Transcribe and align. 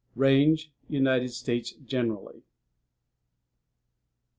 _RANGE 0.15 0.71
United 0.89 1.29
States 1.29 1.73
generally. 1.73 2.41